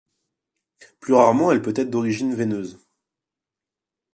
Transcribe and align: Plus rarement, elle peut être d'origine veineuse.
Plus 0.99 1.13
rarement, 1.13 1.51
elle 1.51 1.61
peut 1.61 1.75
être 1.77 1.91
d'origine 1.91 2.33
veineuse. 2.33 2.79